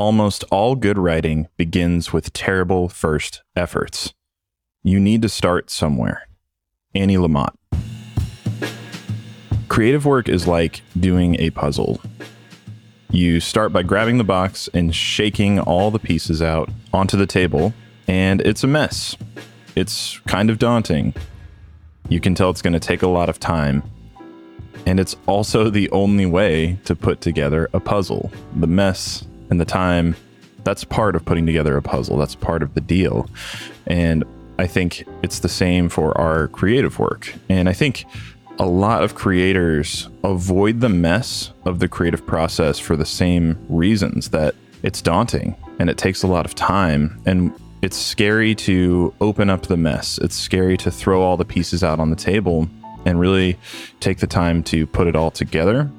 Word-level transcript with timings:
Almost 0.00 0.44
all 0.50 0.76
good 0.76 0.96
writing 0.96 1.48
begins 1.58 2.10
with 2.10 2.32
terrible 2.32 2.88
first 2.88 3.42
efforts. 3.54 4.14
You 4.82 4.98
need 4.98 5.20
to 5.20 5.28
start 5.28 5.68
somewhere. 5.68 6.26
Annie 6.94 7.18
Lamott. 7.18 7.54
Creative 9.68 10.06
work 10.06 10.26
is 10.26 10.46
like 10.46 10.80
doing 10.98 11.38
a 11.38 11.50
puzzle. 11.50 12.00
You 13.10 13.40
start 13.40 13.74
by 13.74 13.82
grabbing 13.82 14.16
the 14.16 14.24
box 14.24 14.70
and 14.72 14.94
shaking 14.94 15.60
all 15.60 15.90
the 15.90 15.98
pieces 15.98 16.40
out 16.40 16.70
onto 16.94 17.18
the 17.18 17.26
table, 17.26 17.74
and 18.08 18.40
it's 18.40 18.64
a 18.64 18.66
mess. 18.66 19.18
It's 19.76 20.18
kind 20.20 20.48
of 20.48 20.58
daunting. 20.58 21.12
You 22.08 22.20
can 22.20 22.34
tell 22.34 22.48
it's 22.48 22.62
going 22.62 22.72
to 22.72 22.80
take 22.80 23.02
a 23.02 23.06
lot 23.06 23.28
of 23.28 23.38
time. 23.38 23.82
And 24.86 24.98
it's 24.98 25.16
also 25.26 25.68
the 25.68 25.90
only 25.90 26.24
way 26.24 26.78
to 26.86 26.96
put 26.96 27.20
together 27.20 27.68
a 27.74 27.80
puzzle. 27.80 28.32
The 28.56 28.66
mess 28.66 29.26
and 29.50 29.60
the 29.60 29.64
time, 29.64 30.16
that's 30.64 30.84
part 30.84 31.16
of 31.16 31.24
putting 31.24 31.46
together 31.46 31.76
a 31.76 31.82
puzzle. 31.82 32.16
That's 32.16 32.34
part 32.34 32.62
of 32.62 32.74
the 32.74 32.80
deal. 32.80 33.28
And 33.86 34.24
I 34.58 34.66
think 34.66 35.04
it's 35.22 35.40
the 35.40 35.48
same 35.48 35.88
for 35.88 36.18
our 36.18 36.48
creative 36.48 36.98
work. 36.98 37.34
And 37.48 37.68
I 37.68 37.72
think 37.72 38.04
a 38.58 38.66
lot 38.66 39.02
of 39.02 39.14
creators 39.14 40.08
avoid 40.22 40.80
the 40.80 40.88
mess 40.88 41.52
of 41.64 41.78
the 41.78 41.88
creative 41.88 42.26
process 42.26 42.78
for 42.78 42.94
the 42.94 43.06
same 43.06 43.58
reasons 43.68 44.28
that 44.30 44.54
it's 44.82 45.00
daunting 45.00 45.56
and 45.78 45.88
it 45.88 45.96
takes 45.96 46.22
a 46.22 46.26
lot 46.26 46.44
of 46.44 46.54
time. 46.54 47.20
And 47.24 47.52
it's 47.80 47.96
scary 47.96 48.54
to 48.56 49.14
open 49.22 49.48
up 49.48 49.62
the 49.62 49.78
mess. 49.78 50.18
It's 50.18 50.36
scary 50.36 50.76
to 50.78 50.90
throw 50.90 51.22
all 51.22 51.38
the 51.38 51.44
pieces 51.46 51.82
out 51.82 51.98
on 51.98 52.10
the 52.10 52.16
table 52.16 52.68
and 53.06 53.18
really 53.18 53.56
take 54.00 54.18
the 54.18 54.26
time 54.26 54.62
to 54.64 54.86
put 54.86 55.06
it 55.06 55.16
all 55.16 55.30
together 55.30 55.90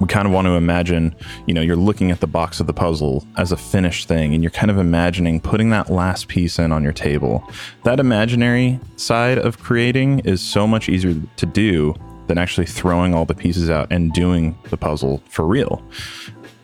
we 0.00 0.06
kind 0.06 0.26
of 0.26 0.32
want 0.32 0.46
to 0.46 0.52
imagine, 0.52 1.14
you 1.46 1.54
know, 1.54 1.60
you're 1.60 1.76
looking 1.76 2.10
at 2.10 2.20
the 2.20 2.26
box 2.26 2.60
of 2.60 2.66
the 2.66 2.72
puzzle 2.72 3.26
as 3.36 3.52
a 3.52 3.56
finished 3.56 4.08
thing 4.08 4.34
and 4.34 4.42
you're 4.42 4.50
kind 4.50 4.70
of 4.70 4.78
imagining 4.78 5.40
putting 5.40 5.70
that 5.70 5.90
last 5.90 6.28
piece 6.28 6.58
in 6.58 6.72
on 6.72 6.82
your 6.82 6.92
table. 6.92 7.42
That 7.84 8.00
imaginary 8.00 8.78
side 8.96 9.38
of 9.38 9.58
creating 9.58 10.20
is 10.20 10.40
so 10.40 10.66
much 10.66 10.88
easier 10.88 11.14
to 11.36 11.46
do 11.46 11.94
than 12.26 12.38
actually 12.38 12.66
throwing 12.66 13.14
all 13.14 13.24
the 13.24 13.34
pieces 13.34 13.70
out 13.70 13.86
and 13.90 14.12
doing 14.12 14.58
the 14.70 14.76
puzzle 14.76 15.22
for 15.28 15.46
real. 15.46 15.82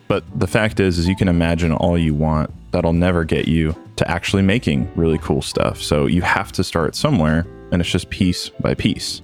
But 0.07 0.23
the 0.39 0.47
fact 0.47 0.79
is 0.79 0.99
is 0.99 1.07
you 1.07 1.15
can 1.15 1.27
imagine 1.27 1.71
all 1.71 1.97
you 1.97 2.13
want, 2.13 2.51
that'll 2.71 2.93
never 2.93 3.23
get 3.23 3.47
you 3.47 3.75
to 3.95 4.09
actually 4.09 4.41
making 4.41 4.91
really 4.95 5.17
cool 5.19 5.41
stuff. 5.41 5.81
So 5.81 6.05
you 6.05 6.21
have 6.21 6.51
to 6.53 6.63
start 6.63 6.95
somewhere 6.95 7.47
and 7.71 7.81
it's 7.81 7.89
just 7.89 8.09
piece 8.09 8.49
by 8.49 8.73
piece. 8.73 9.21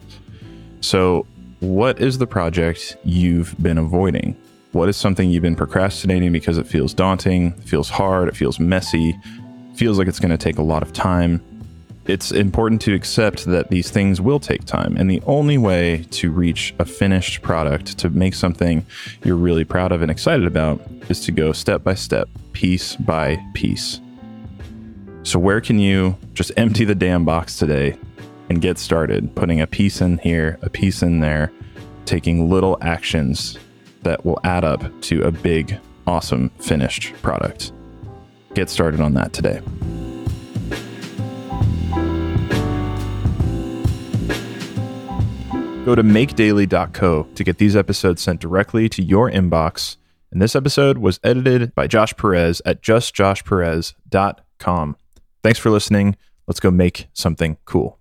So 0.82 1.28
what 1.60 2.00
is 2.00 2.18
the 2.18 2.28
project 2.28 2.96
you've 3.04 3.56
been 3.62 3.78
avoiding? 3.78 4.36
What 4.72 4.88
is 4.88 4.96
something 4.96 5.30
you've 5.30 5.44
been 5.44 5.56
procrastinating 5.56 6.32
because 6.32 6.58
it 6.58 6.66
feels 6.66 6.94
daunting, 6.94 7.54
feels 7.62 7.90
hard, 7.90 8.30
it 8.30 8.36
feels 8.36 8.60
messy, 8.60 9.18
feels 9.76 9.98
like 9.98 10.08
it's 10.08 10.20
going 10.20 10.32
to 10.32 10.38
take 10.38 10.58
a 10.58 10.62
lot 10.62 10.84
of 10.84 10.94
time? 10.94 11.44
It's 12.06 12.32
important 12.32 12.82
to 12.84 12.94
accept 12.94 13.46
that 13.46 13.70
these 13.70 13.92
things 13.92 14.22
will 14.22 14.40
take 14.40 14.66
time. 14.66 14.96
And 14.96 15.10
the 15.10 15.22
only 15.26 15.58
way 15.58 16.06
to 16.12 16.32
reach 16.32 16.74
a 16.80 16.86
finished 16.86 17.42
product, 17.42 17.98
to 18.00 18.10
make 18.10 18.36
something 18.36 18.86
you're 19.24 19.36
really 19.36 19.66
proud 19.66 19.92
of 19.92 20.02
and 20.02 20.10
excited 20.10 20.48
about, 20.48 20.82
is 21.10 21.20
to 21.26 21.32
go 21.32 21.52
step 21.52 21.84
by 21.84 21.94
step, 21.94 22.30
piece 22.54 22.96
by 22.96 23.38
piece. 23.54 24.00
So, 25.24 25.38
where 25.38 25.62
can 25.62 25.78
you 25.78 26.18
just 26.34 26.52
empty 26.58 26.86
the 26.86 26.96
damn 26.96 27.26
box 27.26 27.58
today 27.58 27.98
and 28.50 28.62
get 28.62 28.78
started 28.78 29.34
putting 29.36 29.62
a 29.62 29.68
piece 29.68 30.02
in 30.02 30.18
here, 30.20 30.58
a 30.62 30.70
piece 30.70 31.02
in 31.02 31.20
there, 31.20 31.52
taking 32.06 32.50
little 32.50 32.78
actions 32.82 33.58
that 34.04 34.26
will 34.26 34.40
add 34.44 34.64
up 34.64 34.84
to 35.02 35.22
a 35.24 35.32
big, 35.32 35.78
awesome 36.08 36.50
finished 36.60 37.14
product. 37.22 37.72
Get 38.56 38.70
started 38.70 39.00
on 39.00 39.14
that 39.14 39.34
today. 39.34 39.62
Go 45.86 45.96
to 45.96 46.04
makedaily.co 46.04 47.24
to 47.24 47.44
get 47.44 47.58
these 47.58 47.76
episodes 47.76 48.22
sent 48.22 48.40
directly 48.42 48.90
to 48.90 49.02
your 49.02 49.32
inbox. 49.32 49.96
And 50.32 50.40
this 50.42 50.56
episode 50.56 51.00
was 51.00 51.20
edited 51.24 51.74
by 51.74 51.88
Josh 51.88 52.16
Perez 52.16 52.62
at 52.66 52.84
justjoshperez.com. 52.84 54.98
Thanks 55.42 55.60
for 55.60 55.70
listening. 55.70 56.18
Let's 56.48 56.60
go 56.60 56.70
make 56.70 57.08
something 57.14 57.56
cool. 57.66 57.99